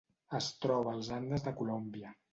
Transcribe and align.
Es 0.37 0.47
troba 0.63 0.95
als 0.99 1.11
Andes 1.19 1.47
de 1.49 1.55
Colòmbia. 1.61 2.17